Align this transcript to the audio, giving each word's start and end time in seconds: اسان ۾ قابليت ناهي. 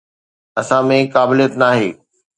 اسان 0.59 0.83
۾ 0.97 0.99
قابليت 1.13 1.53
ناهي. 1.61 1.89